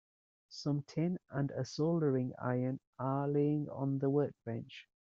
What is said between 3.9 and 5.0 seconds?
the workbench.